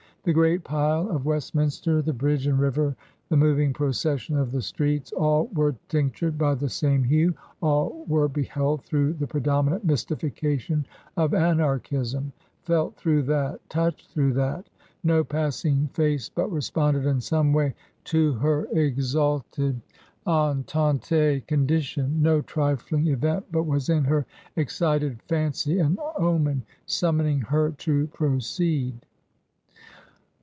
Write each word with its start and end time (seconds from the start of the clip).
The 0.23 0.33
great 0.33 0.63
pile 0.63 1.09
of 1.09 1.25
West 1.25 1.55
minster 1.55 2.03
^^^ 2.03 2.15
Bridge 2.15 2.45
and 2.45 2.59
river, 2.59 2.95
the 3.29 3.35
moving 3.35 3.73
procession 3.73 4.37
of 4.37 4.51
the 4.51 4.59
stre'^^ 4.59 5.11
—^^^ 5.13 5.53
were 5.55 5.75
tinctured 5.89 6.37
by 6.37 6.53
the 6.53 6.69
same 6.69 7.03
hue, 7.03 7.33
all 7.59 8.05
were 8.07 8.29
behelc^^^^^S^ 8.29 9.17
the 9.17 9.25
predominant 9.25 9.83
mystification 9.83 10.85
of 11.17 11.33
Anarch 11.33 11.91
ism 11.91 12.33
^^^ 12.67 12.93
through 12.93 13.23
that, 13.23 13.67
touched 13.67 14.11
through 14.11 14.33
that. 14.33 14.69
No 15.03 15.23
pass 15.23 15.63
i^^ 15.63 15.89
'face 15.89 16.29
but 16.29 16.51
responded 16.51 17.07
in 17.07 17.19
some 17.19 17.51
way 17.51 17.73
to 18.03 18.33
her 18.33 18.67
exalted 18.73 19.81
^nm^^ 20.27 21.47
condition, 21.47 22.21
no 22.21 22.41
trifling 22.41 23.07
event 23.07 23.47
but 23.51 23.63
was 23.63 23.89
in 23.89 24.03
her 24.03 24.27
excited 24.55 25.17
^^y 25.29 25.83
an 25.83 25.97
omen 26.15 26.61
summoning 26.85 27.39
her 27.41 27.71
to 27.71 28.05
proceed. 28.13 29.03